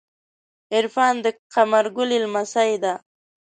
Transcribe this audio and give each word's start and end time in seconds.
عرفان 0.77 1.13
د 1.23 1.25
قمر 1.53 1.85
ګلی 1.95 2.17
لمسۍ 2.23 2.71
ده. 2.83 2.93